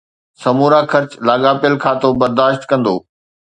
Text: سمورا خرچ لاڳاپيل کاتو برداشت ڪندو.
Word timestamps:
سمورا 0.41 0.79
خرچ 0.91 1.11
لاڳاپيل 1.27 1.73
کاتو 1.83 2.09
برداشت 2.21 2.61
ڪندو. 2.69 2.95